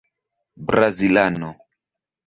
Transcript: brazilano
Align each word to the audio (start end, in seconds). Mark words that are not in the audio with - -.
brazilano 0.67 1.49